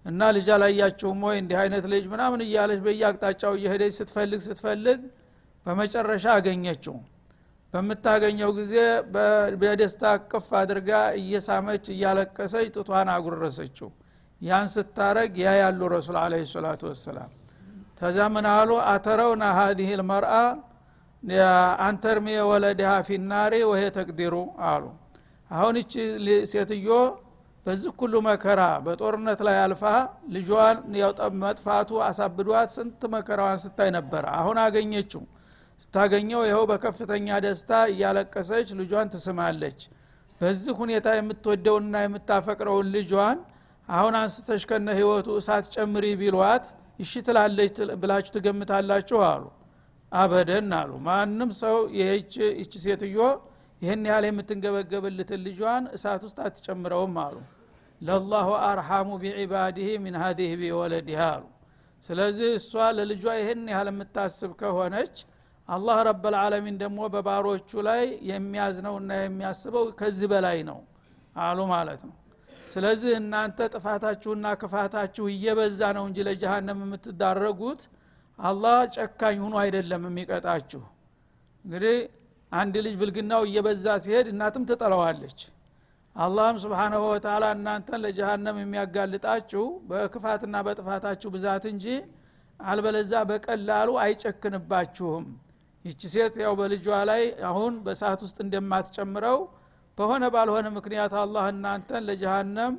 እና 0.05 0.21
ልጅ 0.37 0.49
አላያችሁም 0.55 1.21
ወይ? 1.27 1.37
እንዲህ 1.43 1.59
አይነት 1.62 1.85
ልጅ 1.93 2.05
ምናምን 2.12 2.41
እያለች 2.47 2.81
በየአቅጣጫው 2.85 3.53
እየሄደች 3.59 3.93
ስትፈልግ 3.99 4.41
ስትፈልግ 4.49 4.99
በመጨረሻ 5.67 6.25
አገኘችው 6.37 6.97
በምታገኘው 7.77 8.51
ጊዜ 8.59 8.75
በደስታ 9.61 10.03
ቅፍ 10.31 10.47
አድርጋ 10.61 10.91
እየሳመች 11.21 11.85
እያለቀሰች 11.95 12.69
ጡቷን 12.77 13.09
አጉረሰችው። 13.15 13.89
ያን 14.41 14.69
ስታረግ 14.75 15.35
ያ 15.43 15.51
ያሉ 15.61 15.81
ረሱል 15.95 16.17
አለ 16.23 16.35
ሰላቱ 16.51 16.83
ወሰላም 16.91 17.31
ተዛ 18.01 18.19
ምን 18.35 18.47
አሉ? 18.51 18.71
አተረውና 18.93 19.45
ሀዲህ 19.59 19.91
ልመርአ 20.01 20.33
አንተርሚ 21.87 22.27
ወለድሃ 22.51 22.91
ፊናሪ 23.07 23.55
ወሄ 23.71 23.83
ተቅዲሩ 23.97 24.35
አሉ። 24.71 24.85
አሁን 25.51 25.75
እቺ 25.81 25.93
ሴትዮ 26.53 26.89
በዚህ 27.67 27.93
ሁሉ 28.01 28.15
መከራ 28.27 28.62
በጦርነት 28.85 29.41
ላይ 29.47 29.57
አልፋ 29.62 29.83
ልጇን 30.35 30.77
መጥፋቱ 31.43 31.91
አሳብዷት 32.09 32.69
ስንት 32.77 33.01
መከራዋን 33.15 33.59
ስታይ 33.65 33.91
ነበረ 33.97 34.25
አሁን 34.41 34.59
አገኘችው 34.65 35.23
ስታገኘው 35.83 36.41
ይኸው 36.47 36.65
በከፍተኛ 36.71 37.29
ደስታ 37.45 37.71
እያለቀሰች 37.91 38.69
ልጇን 38.79 39.11
ትስማለች። 39.15 39.81
በዚህ 40.41 40.75
ሁኔታ 40.81 41.09
የምትወደውንና 41.17 41.97
የምታፈቅረውን 42.05 42.89
ልጇን 42.95 43.39
አሁን 43.89 44.15
አንስተሽ 44.21 44.62
ከነ 44.71 44.89
ህይወቱ 44.99 45.29
እሳት 45.41 45.67
ጨምሪ 45.75 46.07
ቢሏት 46.21 46.65
እሺ 46.99 47.12
ትላለች 47.27 47.75
ብላችሁ 48.03 48.33
ትገምታላችሁ 48.37 49.19
አሉ። 49.29 49.45
አበደን 50.12 50.71
አሉ። 50.79 50.91
ማንም 51.07 51.51
ሰው 51.61 51.77
ይህች 51.99 52.35
ሴትዮ 52.85 53.19
ይህን 53.83 54.03
ያህል 54.09 54.25
የምትንገበገብልትን 54.29 55.41
ልጇን 55.47 55.85
እሳት 55.97 56.23
ውስጥ 56.27 56.39
አትጨምረውም 56.47 57.17
አሉ። 57.25 57.37
ለላሁ 58.01 58.49
አርሐሙ 58.67 59.09
ቢዒባዲህ 59.23 59.89
ሚን 60.05 60.17
ሀዲህ 60.23 60.51
ቢወለዲህ 60.61 61.21
አሉ። 61.27 61.45
ስለዚህ 62.05 62.51
እሷ 62.59 62.71
ለልጇ 62.97 63.25
ይህን 63.41 63.62
ያህል 63.73 63.89
የምታስብ 63.93 64.51
ከሆነች 64.61 65.15
አላህ 65.69 65.97
ረበልዓለሚን 66.09 66.77
ደግሞ 66.83 66.99
በባሮቹ 67.15 67.71
ላይ 67.87 68.03
የሚያዝነውና 68.29 69.13
የሚያስበው 69.21 69.87
ከዚህ 70.01 70.29
በላይ 70.33 70.59
ነው 70.69 70.79
አሉ 71.41 71.59
ማለት 71.73 72.03
ነው። 72.09 72.15
ስለዚህ 72.71 73.13
እናንተ 73.21 73.59
ጥፋታችሁና 73.75 74.47
ክፋታችሁ 74.61 75.25
እየበዛ 75.33 75.81
ነው 75.97 76.05
እንጂ 76.09 76.19
ለጀሃነም 76.29 76.81
የምትዳረጉት 76.85 77.83
አላህ 78.39 78.79
ጨካኝ 78.97 79.37
ሁኖ 79.45 79.55
አይደለም 79.63 80.03
የሚቀጣችሁ። 80.09 80.83
እንግዲህ 81.65 81.97
አንድ 82.53 82.75
ልጅ 82.87 82.95
ብልግናው 83.01 83.43
እየበዛ 83.49 83.87
ሲሄድ 84.03 84.27
እናትም 84.33 84.65
ትጠለዋለች 84.71 85.39
አላህም 86.17 86.59
ስብሓናሁ 86.63 87.03
ወተላ 87.09 87.45
እናንተን 87.57 88.01
ለጀሃነም 88.05 88.61
የሚያጋልጣችሁ 88.61 89.65
በክፋትና 89.89 90.57
በጥፋታችሁ 90.67 91.29
ብዛት 91.35 91.65
እንጂ 91.73 91.87
አልበለዛ 92.61 93.13
በቀላሉ 93.31 93.89
አይጨክንባችሁም 94.05 95.25
ይቺ 95.87 96.01
ሴት 96.12 96.35
ያው 96.42 96.53
በልጇ 96.59 96.87
ላይ 97.11 97.22
አሁን 97.51 97.75
በሰዓት 97.87 98.20
ውስጥ 98.27 98.38
እንደማትጨምረው 98.44 99.38
በሆነ 99.99 100.25
ባልሆነ 100.35 100.66
ምክንያት 100.77 101.12
አላህ 101.20 101.44
እናንተን 101.53 102.03
ለጀሃነም 102.09 102.75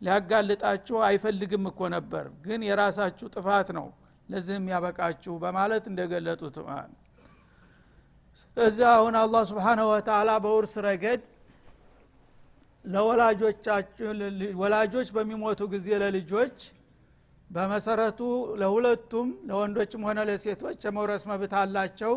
ሊያጋልጣችሁ 0.00 0.96
አይፈልግም 1.08 1.64
እኮ 1.70 1.80
ነበር። 1.94 2.24
ግን 2.44 2.60
የራሳችሁ 2.68 3.26
ጥፋት 3.34 3.68
ነው 3.78 3.86
ለዚህም 4.28 4.66
ያበቃችሁ 4.72 5.34
በማለት 5.42 5.84
እንደገለጡት 5.90 6.56
ስለዚህ 8.40 8.86
አሁን 8.94 9.14
አላህ 9.22 9.42
ስብሓንሁ 9.50 9.86
ወተላ 9.92 10.30
በውርስ 10.44 10.74
ረገድ 10.86 11.22
ለወላጆቻችሁ 12.84 14.06
ወላጆች 14.62 15.08
በሚሞቱ 15.16 15.60
ጊዜ 15.74 15.88
ለልጆች 16.02 16.56
በመሰረቱ 17.50 18.20
ለሁለቱም 18.60 19.28
ለወንዶችም 19.48 20.04
ሆነ 20.08 20.20
ለሴቶች 20.28 20.78
የመውረስ 20.86 21.22
መብት 21.30 21.52
አላቸው 21.60 22.14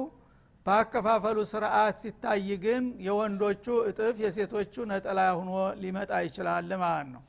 በአከፋፈሉ 0.65 1.37
ስርዓት 1.49 1.95
ሲታይ 2.01 2.47
ግን 2.63 2.83
የወንዶቹ 3.07 3.65
እጥፍ 3.89 4.15
የሴቶቹ 4.23 4.85
ነጠላ 4.91 5.19
ሁኖ 5.39 5.51
ሊመጣ 5.81 6.11
ይችላል 6.27 6.69
ማለት 6.83 7.09
ነው። 7.15 7.23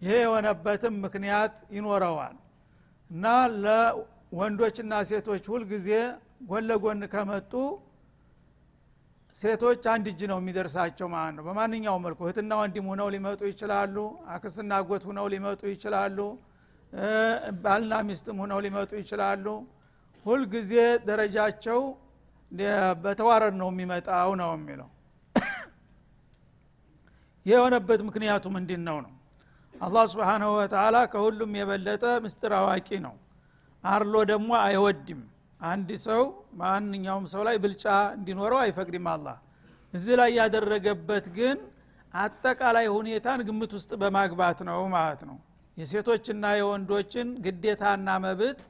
ይሄ 0.00 0.14
የሆነበትም 0.22 0.94
ምክንያት 1.04 1.54
ይኖረዋል። 1.76 2.36
እና 3.10 3.24
ለወንዶችና 3.64 4.92
ሴቶች 5.10 5.44
ሁልጊዜ 5.52 5.88
ጎን 6.48 6.64
ለጎን 6.70 7.02
ከመጡ 7.12 7.52
ሴቶች 9.36 9.84
አንድ 9.92 10.06
እጅ 10.10 10.20
ነው 10.30 10.38
የሚደርሳቸው 10.40 11.06
ማለት 11.14 11.34
ነው። 11.38 11.44
በማንኛውም 11.46 12.02
መልኩ 12.06 12.20
እህትና 12.26 12.52
ወንድም 12.60 12.86
ሁነው 12.92 13.08
ሊመጡ 13.14 13.40
ይችላሉ 13.50 13.96
አክስና 14.34 14.72
አጎት 14.80 15.02
ሁነው 15.08 15.26
ሊመጡ 15.32 15.62
ይችላሉ 15.72 16.18
ባልና 17.62 17.94
ሚስትም 18.08 18.38
ሁነው 18.42 18.58
ሊመጡ 18.66 18.90
ይችላሉ። 19.00 19.46
ሁልጊዜ 20.26 20.72
ደረጃቸው 21.08 21.80
በተዋረድ 23.02 23.54
ነው 23.60 23.68
የሚመጣው 23.72 24.30
ነው 24.40 24.50
የሚለው። 24.56 24.88
የሆነበት 27.46 28.00
ምክንያቱ 28.08 28.44
ምንድን 28.54 28.82
ነው? 28.88 28.98
ነው 29.04 29.12
አላህ 29.74 30.04
ስብሓናሁ 30.12 30.50
ወተላ 30.58 30.96
ከሁሉም 31.12 31.52
የበለጠ 31.58 32.04
ምስጢር 32.24 32.52
አዋቂ 32.58 32.88
ነው። 33.06 33.14
አርሎ 33.84 34.14
ደግሞ 34.30 34.50
አይወድም። 34.62 35.20
አንድ 35.60 35.90
ሰው 36.06 36.22
ማንኛውም 36.60 37.24
ሰው 37.32 37.42
ላይ 37.48 37.56
ብልጫ 37.62 37.84
እንዲኖረው 38.16 38.58
አይፈቅድም 38.62 39.06
አላህ። 39.12 39.36
እዚህ 39.92 40.14
ላይ 40.20 40.30
ያደረገበት 40.38 41.26
ግን 41.36 41.58
አጠቃላይ 42.14 42.86
ሁኔታን 42.96 43.40
ግምት 43.48 43.72
ውስጥ 43.78 43.92
በማግባት 44.02 44.58
ነው 44.68 44.80
ማለት 44.94 45.22
ነው። 45.28 45.36
የሴቶችና 45.76 46.44
የወንዶችን 46.58 47.28
ግዴታና 47.44 48.08
መብት 48.24 48.60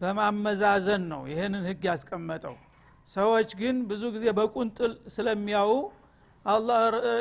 በማመዛዘን 0.00 1.02
ነው 1.12 1.22
ይህንን 1.30 1.64
ህግ 1.68 1.82
ያስቀመጠው 1.90 2.54
ሰዎች 3.08 3.50
ግን 3.60 3.76
ብዙ 3.90 4.02
ጊዜ 4.14 4.26
በቁንጥል 4.38 4.92
ስለሚያው 5.14 5.70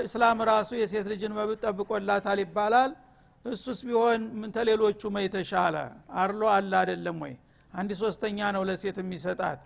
እስላም 0.06 0.40
ራሱ 0.50 0.70
የሴት 0.80 1.06
ልጅን 1.12 1.34
መብት 1.38 1.60
ጠብቆላታል 1.66 2.40
ይባላል። 2.44 2.92
እሱስ 3.46 3.80
ቢሆን 3.88 4.22
ምን 4.40 4.50
ተሌሎቹ 4.56 5.02
የተሻለ 5.26 5.76
አርሎ 6.22 6.42
አለ 6.54 6.72
አይደለም 6.82 7.18
ወይ? 7.24 7.34
አንድ 7.74 7.92
ሶስተኛ 8.02 8.40
ነው 8.56 8.64
ለሴት 8.70 8.98
የሚሰጣት 9.02 9.60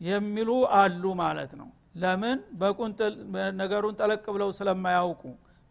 የሚሉ 0.00 0.50
አሉ 0.78 1.04
ማለት 1.22 1.52
ነው። 1.60 1.68
ለምን? 2.02 2.38
በቁንጥል 2.60 3.14
ነገሩን 3.60 3.96
ጠለቅ 4.00 4.24
ብለው 4.34 4.50
ስለማያውቁ። 4.58 5.22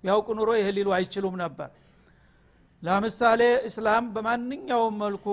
ቢያውቁ 0.04 0.28
ኑሮ 0.38 0.50
ይህ 0.60 0.68
ሊሉ 0.78 0.90
አይችሉም 0.98 1.36
ነበር። 1.44 1.70
ለምሳሌ 2.84 3.42
እስላም 3.70 4.06
በማንኛውም 4.14 4.96
መልኩ 5.04 5.26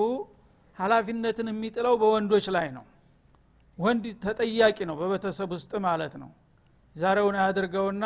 ሀላፊነትን 0.76 1.48
የሚጥለው 1.52 1.94
በወንዶች 2.00 2.46
ላይ 2.56 2.66
ነው 2.76 2.84
ወንድ 3.78 4.04
ተጠያቂ 4.22 4.78
ነው 4.88 4.96
በቤተሰብ 5.00 5.50
ውስጥ 5.56 5.72
ማለት 5.86 6.14
ነው። 6.22 6.30
ዛሬውን 6.96 7.36
ያድርገውና 7.40 8.04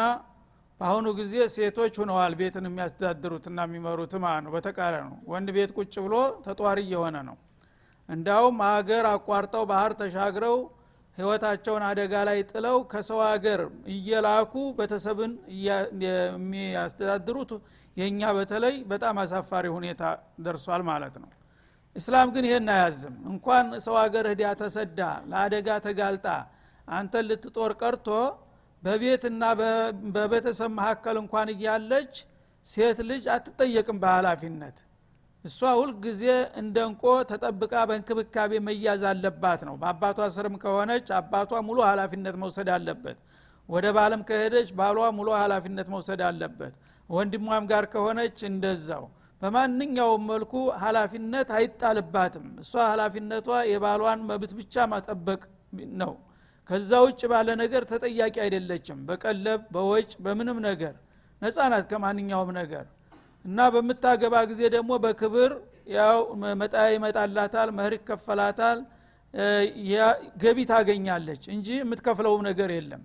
በአሁኑ 0.81 1.09
ጊዜ 1.19 1.35
ሴቶች 1.55 1.95
ሁነዋል 2.03 2.33
ቤትን 2.41 2.65
የሚያስተዳድሩትና 2.69 3.59
የሚመሩት 3.67 4.15
ማለት 4.25 4.43
ነው። 4.47 4.53
በተቃረ 4.57 4.95
ነው። 5.07 5.17
ወንድ 5.33 5.49
ቤት 5.57 5.71
ቁጭ 5.79 5.95
ብሎ 6.07 6.15
ተጧሪ 6.47 6.79
እየሆነ 6.87 7.17
ነው። 7.29 7.37
እንዳውም 8.09 8.57
ሀገር 8.69 9.05
አቋርጠው 9.13 9.65
ባህር 9.71 9.93
ተሻግረው 10.01 10.57
ህይወታቸውን 11.19 11.83
አደጋ 11.89 12.15
ላይ 12.29 12.39
ጥለው 12.51 12.77
ከሰው 12.93 13.21
ሀገር 13.27 13.61
እየላኩ 13.95 14.53
ቤተሰብን 14.79 15.33
የሚያስተዳድሩት 16.05 17.51
የእኛ 17.97 18.31
በተለይ 18.37 18.77
በጣም 18.93 19.17
አሳፋሪ 19.23 19.67
ሁኔታ 19.75 20.03
ደርሷል 20.41 20.83
ማለት 20.91 21.17
ነው 21.23 21.31
እስላም 21.97 22.29
ግን 22.35 22.45
ይሄን 22.49 22.69
አያዝም። 22.75 23.17
እንኳን 23.31 23.67
ሰው 23.85 23.95
ሀገር 24.03 24.25
ህዲያ 24.31 24.49
ተሰዳ 24.61 25.01
ለአደጋ 25.31 25.69
ተጋልጣ 25.87 26.27
አንተን 26.89 27.27
ልትጦር 27.29 27.73
ቀርቶ 27.81 28.09
በቤትና 28.83 29.43
በቤተሰብ 30.15 30.71
መካከል 30.79 31.17
እንኳን 31.23 31.49
እያለች 31.55 32.15
ሴት 32.67 32.99
ልጅ 33.11 33.25
አትጠየቅም 33.35 33.99
በኃላፊነት። 34.03 34.79
እሷ 35.45 35.61
ሁልጊዜ 35.79 36.25
እንደ 36.61 36.77
እንቆ 36.89 37.03
ተጠብቃ 37.31 37.75
በእንክብካቤ 37.89 38.53
መያዝ 38.67 39.03
አለባት 39.11 39.61
ነው። 39.69 39.75
በአባቷ 39.81 40.29
ስርም 40.35 40.57
ከሆነች 40.65 41.09
አባቷ 41.19 41.61
ሙሉ 41.69 41.79
ሀላፊነት 41.89 42.37
መውሰድ 42.43 42.69
አለበት። 42.77 43.19
ወደ 43.69 43.87
ባልም 43.97 44.23
ከሄደች 44.29 44.69
ባሏ 44.79 44.99
ሙሉ 45.19 45.29
ሀላፊነት 45.41 45.89
መውሰድ 45.95 46.21
አለበት። 46.29 46.75
ወንድሟም 47.09 47.65
ጋር 47.73 47.85
ከሆነች 47.93 48.39
እንደዛው 48.51 49.05
በማንኛውም 49.43 50.23
መልኩ 50.31 50.53
ሀላፊነት 50.83 51.49
አይጣልባትም። 51.57 52.47
እሷ 52.63 52.73
ሀላፊነቷ 52.91 53.49
የባሏን 53.71 54.21
መብት 54.29 54.53
ብቻ 54.59 54.85
ማጠበቅ 54.93 55.41
ነው። 56.01 56.13
ከዛ 56.71 56.91
ውጭ 57.05 57.21
ባለ 57.33 57.49
ነገር 57.63 57.83
ተጠያቂ 57.91 58.35
አይደለችም። 58.45 58.99
በቀለብ 59.09 59.61
በወጭ 59.75 60.11
በምንም 60.25 60.59
ነገር 60.69 60.95
ነጻ 61.43 61.59
ናት 61.73 61.87
ከማንኛውም 61.93 62.51
ነገር። 62.61 62.85
እና 63.45 63.59
በምታገባ 63.75 64.35
ጊዜ 64.51 64.63
ደግሞ 64.75 64.93
በክብር 65.05 65.53
ያው 65.95 66.19
መጣ 66.61 66.75
ይመጣላታል 66.95 67.71
መህር 67.79 67.95
ይከፈላታል 67.97 68.79
ገቢ 70.43 70.59
ታገኛለች 70.71 71.43
እንጂ 71.55 71.69
የምትከፍለውም 71.79 72.43
ነገር 72.49 72.71
የለም። 72.77 73.03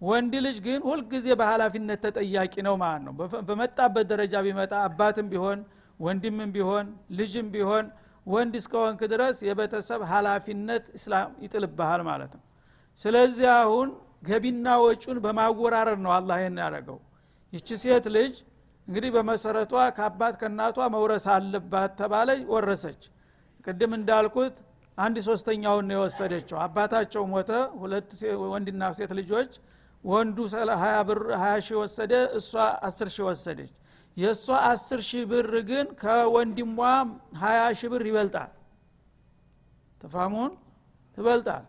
ወንድ 0.00 0.34
ልጅ 0.46 0.56
ግን 0.64 0.80
ሁልጊዜ 0.88 1.26
በሀላፊነት 1.40 2.00
ተጠያቂ 2.06 2.54
ነው 2.66 2.74
ማለት 2.82 3.02
ነው። 3.06 3.12
በመጣበት 3.48 4.06
ደረጃ 4.12 4.34
ቢመጣ 4.46 4.72
አባትም 4.86 5.28
ቢሆን 5.32 5.60
ወንድምም 6.00 6.50
ቢሆን 6.56 6.86
ልጅም 7.18 7.46
ቢሆን 7.54 7.86
ወንድ 8.26 8.54
እስከሆንክ 8.60 9.00
ድረስ 9.12 9.36
የቤተሰብ 9.48 10.00
ሀላፊነት 10.10 10.84
እስላም 10.98 11.30
ይጥልብሃል 11.44 12.02
ማለት 12.08 12.32
ነው። 12.36 12.42
ስለዚህ 12.98 13.48
አሁን 13.60 13.88
ገቢና 14.28 14.68
ወጩን 14.84 15.18
በማወራረድ 15.24 16.00
ነው 16.04 16.12
አላህ 16.16 16.36
ይህን 16.40 16.56
ያደረገው። 16.62 16.98
ይቺ 17.52 17.68
ሴት 17.82 18.06
ልጅ 18.16 18.34
እንግዲህ 18.88 19.10
በመሰረቷ 19.16 19.74
ከአባት 19.96 20.34
ከእናቷ 20.40 20.78
መውረስ 20.94 21.24
አለባት 21.34 21.92
ተባለ 22.00 22.28
ወረሰች። 22.52 23.00
ቅድም 23.66 23.92
እንዳልኩት 23.98 24.56
አንድ 24.98 25.16
ሶስተኛውን 25.28 25.86
ነው 25.88 25.96
የወሰደችው። 25.98 26.58
አባታቸው 26.64 27.22
ሞተ 27.32 27.50
ሁለት 27.80 28.10
ወንድና 28.52 28.82
ሴት 28.98 29.12
ልጆች። 29.18 29.52
ወንዱ 30.04 30.38
ሀያ 31.36 31.54
ሺህ 31.66 31.76
ወሰደ 31.82 32.12
እሷ 32.38 32.52
አስር 32.88 33.08
ሺህ 33.14 33.24
ወሰደች 33.28 33.72
የእሷ 34.16 34.46
አስር 34.68 35.00
ሺህ 35.08 35.24
ብር 35.30 35.52
ግን 35.68 35.86
ከወንድሟ 36.00 36.78
ሀያ 37.40 37.60
ሺህ 37.78 37.88
ብር 37.92 38.02
ይበልጣል። 38.10 38.52
ተፋሙን? 40.00 40.52
ትበልጣል። 41.18 41.64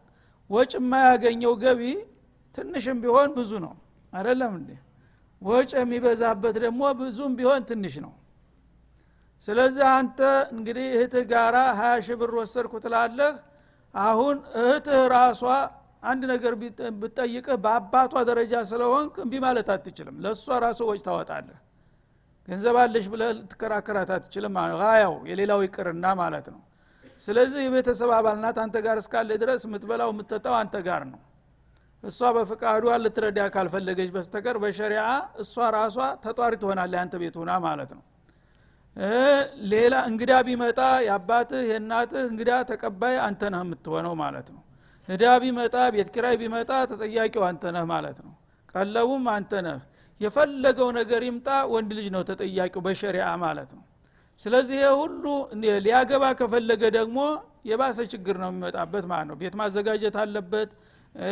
ወጭ 0.50 0.72
የማያገኘው 0.80 1.54
ገቢ 1.64 1.82
ትንሽም 2.58 2.98
ቢሆን 3.04 3.30
ብዙ 3.38 3.52
ነው። 3.66 3.74
አይደለም 4.14 4.54
እንዴ? 4.60 4.70
ወጭ 5.42 5.72
የሚበዛበት 5.80 6.56
ደግሞ 6.64 6.82
ብዙም 7.00 7.34
ቢሆን 7.40 7.62
ትንሽ 7.70 7.96
ነው። 8.06 8.14
ስለዚህ 9.44 9.86
አንተ 9.92 10.20
እንግዲህ 10.56 10.86
እህትህ 10.94 11.26
ጋራ 11.32 11.58
ሀያ 11.80 11.94
ሺህ 12.06 12.16
ብር 12.22 12.32
ወሰድኩ 12.40 12.74
ትላለህ። 12.86 13.34
አሁን 13.94 14.36
እህትህ 14.62 15.02
ራሷ 15.14 15.42
አንድ 16.04 16.24
ነገር 16.32 16.54
ብጠይቅህ 17.02 17.56
በአባቷ 17.64 18.14
ደረጃ 18.30 18.54
ስለሆንክ 18.72 19.14
እምቢ 19.24 19.34
ማለት 19.46 19.68
አትችልም። 19.76 20.16
ለእሷ 20.24 20.46
ራሱ 20.66 20.80
ወጭ 20.90 21.02
ታወጣለህ 21.08 21.58
ገንዘብ 22.48 22.76
አለሽ 22.82 23.06
ብለህ 23.14 23.30
ልትከራከራት 23.38 24.10
አትችልም 24.16 24.56
ያው 24.98 25.14
የሌላው 25.30 25.62
ይቅርና 25.66 26.06
ማለት 26.22 26.48
ነው። 26.54 26.62
ስለዚህ 27.22 27.62
የቤተሰብ 27.66 28.10
አባል 28.18 28.38
ናት 28.44 28.58
አንተ 28.64 28.78
ጋር 28.86 28.98
እስካለ 29.02 29.30
ድረስ 29.42 29.62
የምትበላው 29.68 30.10
የምትጠጣው 30.14 30.56
አንተ 30.60 30.76
ጋር 30.88 31.04
ነው። 31.12 31.20
እሷ 32.04 32.30
በፍቃዷ 32.36 32.86
ልትረዳ 33.04 33.40
ካልፈለገች 33.54 34.10
በስተቀር 34.16 34.58
በሸሪዓ 34.64 35.06
እሷ 35.44 35.56
ራሷ 35.78 35.96
ተጧሪ 36.24 36.54
ትሆናለህ 36.62 37.00
አንተ 37.04 37.16
ቤት 37.22 37.36
ሁና 37.42 37.52
ማለት 37.66 37.92
ነው። 37.98 38.04
ሌላ 39.72 39.96
እንግዳ 40.10 40.32
ቢመጣ 40.46 40.80
የአባትህ 41.08 41.64
የእናትህ 41.72 42.24
እንግዳ 42.32 42.52
ተቀባይ 42.70 43.16
አንተ 43.26 43.42
ነህ 43.54 43.62
የምትሆነው 43.66 44.14
ማለት 44.22 44.48
ነው። 44.56 44.62
እዳ 45.08 45.26
ቢመጣ 45.44 45.76
ቤት 45.96 46.10
ኪራይ 46.16 46.36
ቢመጣ 46.42 46.72
ተጠያቂው 46.92 47.44
አንተ 47.50 47.64
ነህ 47.76 47.86
ማለት 47.92 48.18
ነው። 48.26 48.34
ቀለቡም 48.74 49.26
አንተ 49.36 49.52
ነህ 49.68 49.78
የፈለገው 50.22 50.90
ነገር 50.98 51.22
ይምጣ 51.28 51.48
ወንድ 51.74 51.90
ልጅ 51.98 52.08
ነው 52.16 52.22
ተጠያቂው 52.30 52.82
በሸሪዓ 52.86 53.28
ማለት 53.44 53.70
ነው። 53.78 53.84
ስለዚህ 54.40 54.78
ይሄ 54.80 54.90
ሁሉ 55.02 55.24
ሊያገባ 55.86 56.24
ከፈለገ 56.40 56.84
ደግሞ 56.98 57.20
የባሰ 57.70 58.00
ችግር 58.14 58.36
ነው 58.42 58.50
የሚመጣበት 58.52 59.06
ማለት 59.12 59.28
ነው። 59.30 59.36
ቤት 59.42 59.56
ማዘጋጀት 59.62 60.16
አለበት 60.24 60.70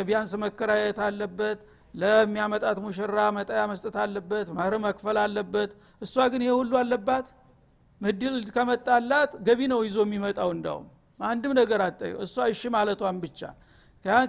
ቢያንስ 0.04 0.32
መከራየት 0.44 0.98
አለበት 1.06 1.58
ለሚያመጣት 1.94 2.78
ሙሽራ 2.84 3.18
መጣያ 3.36 3.60
መስጠት 3.70 3.96
አለበት 4.04 4.46
መህር 4.56 4.74
መክፈል 4.86 5.18
አለበት። 5.22 5.70
እሷ 6.02 6.14
ግን 6.32 6.42
ይሄ 6.44 6.52
ሁሉ 6.60 6.72
አለባት? 6.82 7.26
ምድል 8.00 8.34
ከመጣላት 8.54 9.30
ገቢ 9.46 9.60
ነው 9.72 9.80
ይዞ 9.86 9.98
የሚመጣው 10.04 10.50
እንዳውም 10.56 10.86
አንድም 11.20 11.52
ነገር 11.58 11.80
አጠ 11.86 12.00
እሷ 12.24 12.36
እሺ 12.52 12.62
ማለቷን 12.74 13.18
ብቻ። 13.22 13.40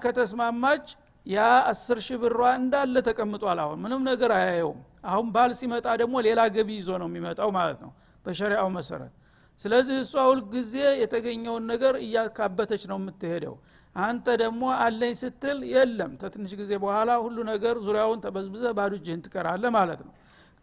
ከተስማማች 0.03 0.85
ያ 1.27 1.37
አስር 1.69 1.97
ሺህ 2.05 2.17
ብሯ 2.23 2.41
እንዳለ 2.57 2.95
ተቀምጧል 3.07 3.59
አሁን። 3.63 3.79
ምንም 3.83 4.01
ነገር 4.09 4.31
አያየውም። 4.35 4.79
አሁን 5.07 5.27
ባል 5.35 5.51
ሲመጣ 5.59 5.87
ደግሞ 6.01 6.15
ሌላ 6.27 6.41
ገቢ 6.55 6.69
ይዞ 6.79 6.89
ነው 7.01 7.07
የሚመጣው 7.09 7.49
ማለት 7.57 7.79
ነው 7.85 7.91
በሸሪያው 8.25 8.69
መሰረት። 8.77 9.13
ስለዚህ 9.61 9.95
እሷ 10.03 10.13
ሁልጊዜ 10.29 10.73
የተገኘውን 11.01 11.63
ነገር 11.71 11.93
እያካበተች 12.05 12.83
ነው 12.91 12.97
የምትሄደው። 13.01 13.55
አንተ 13.95 14.25
ደግሞ 14.41 14.63
አለኝ 14.79 15.13
ስትል 15.21 15.59
የለም። 15.73 16.11
ተትንሽ 16.21 16.51
ጊዜ 16.59 16.71
በኋላ 16.83 17.11
ሁሉ 17.23 17.37
ነገር 17.51 17.75
ዙሪያውን 17.85 18.19
ተበዝብዘ 18.25 18.65
ባዶ 18.77 18.93
እጅህን 18.99 19.21
ትቀራለ 19.25 19.65
ማለት 19.77 20.01
ነው። 20.07 20.13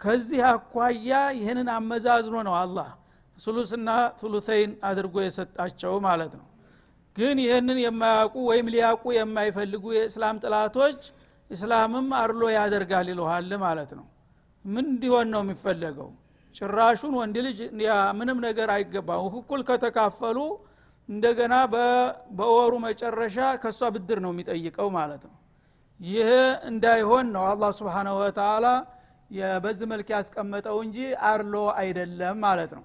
ከዚህ 0.01 0.41
አኳያ 0.51 1.11
ይህንን 1.39 1.69
አመዛዝኖ 1.77 2.37
ነው 2.49 2.55
አላህ 2.63 2.89
ሱሉስና 3.39 3.91
ቱሉተይን 4.21 4.73
አድርጎ 4.89 5.17
የሰጣቸው 5.25 5.95
ማለት 6.07 6.33
ነው 6.39 6.47
ግን 7.17 7.37
ይህንን 7.43 7.79
የማያውቁ 7.83 8.37
ወይም 8.49 8.67
ሊያውቁ 8.75 9.05
የማይፈልጉ 9.17 9.85
የእስላም 9.97 10.41
ጥላቶች 10.45 11.01
እስላምም 11.51 12.09
አርሎ 12.21 12.43
ያደርጋል 12.57 13.09
ይለሃል 13.13 13.51
ማለት 13.65 13.91
ነው። 13.99 14.07
ምን 14.65 14.87
እንዲሆን 14.93 15.27
ነው 15.35 15.41
የሚፈለገው? 15.45 16.09
ጭራሹን 16.55 17.15
ወንድ 17.19 17.37
ልጅ 17.47 17.59
ምንም 18.19 18.39
ነገር 18.47 18.69
አይገባም 18.75 19.25
እኩል 19.33 19.63
ከተካፈሉ 19.69 20.39
እንደገና 21.09 21.55
በወሩ 22.39 22.73
መጨረሻ 22.87 23.39
ከእሷ 23.63 23.91
ብድር 23.95 24.19
ነው 24.25 24.31
የሚጠይቀው 24.35 24.89
ማለት 24.99 25.23
ነው። 25.29 25.35
ይህ 26.01 26.31
እንዳይሆን 26.71 27.27
ነው 27.35 27.45
አላህ 27.51 27.71
ስብሓናሁ 27.79 28.15
ወተላ 28.23 28.67
በዚህ 29.65 29.87
መልክ 29.93 30.09
ያስቀመጠው 30.15 30.77
እንጂ 30.85 30.99
አርሎ 31.29 31.55
አይደለም 31.81 32.37
ማለት 32.47 32.73
ነው። 32.79 32.85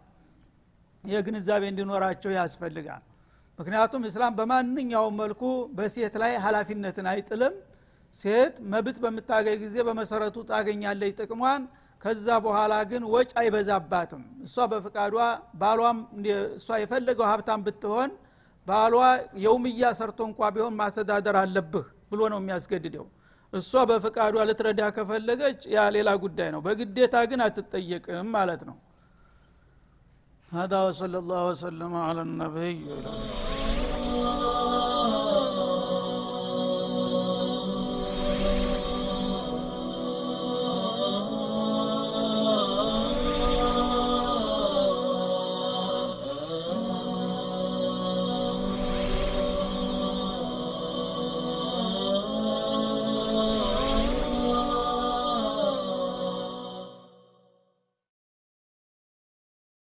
ይህ 1.04 1.20
ግንዛቤ 1.28 1.64
እንዲኖራቸው 1.72 2.32
ያስፈልጋል 2.38 3.04
ምክንያቱም 3.60 4.04
እስላም 4.10 4.34
በማንኛውም 4.38 5.16
መልኩ 5.22 5.42
በሴት 5.78 6.14
ላይ 6.22 6.34
ሀላፊነትን 6.44 7.08
አይጥልም። 7.12 7.56
ሴት 8.16 8.56
መብት 8.72 8.98
በምታገኝ 9.04 9.58
ጊዜ 9.64 9.76
በመሰረቱ 9.88 10.38
ታገኛለች 10.50 11.14
ጥቅሟን። 11.20 11.64
ከዛ 12.02 12.28
በኋላ 12.46 12.74
ግን 12.92 13.04
ወጭ 13.14 13.32
አይበዛባትም። 13.42 14.22
እሷ 14.46 14.66
በፍቃዷ 14.72 15.16
ባሏም 15.62 15.98
እሷ 16.58 16.68
የፈለገው 16.82 17.26
ሀብታም 17.32 17.64
ብትሆን 17.66 18.12
ባሏ 18.68 18.96
የውምያ 19.44 19.90
ሰርቶ 20.00 20.20
እንኳ 20.30 20.50
ቢሆን 20.56 20.74
ማስተዳደር 20.80 21.38
አለብህ 21.42 21.88
ብሎ 22.12 22.22
ነው 22.34 22.40
የሚያስገድደው። 22.42 23.06
እሷ 23.54 23.72
በፈቃዷ 23.90 24.36
ልትረዳ 24.48 24.82
ከፈለገች 24.96 25.60
ያ 25.76 25.88
ሌላ 25.96 26.10
ጉዳይ 26.24 26.50
ነው። 26.56 26.62
በግዴታ 26.66 27.16
ግን 27.30 27.42
አትጠየቅም 27.46 28.28
ማለት 28.36 28.64
ነው 28.70 28.76
هذا 30.52 30.78
وصلى 30.88 31.18
الله 31.18 31.48
وسلم 31.48 31.96
على 31.96 32.22
النبي. 32.22 32.78